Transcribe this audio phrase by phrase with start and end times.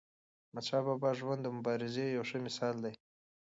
[0.03, 0.03] د
[0.45, 2.93] احمدشاه بابا ژوند د مبارزې یو ښه مثال دی.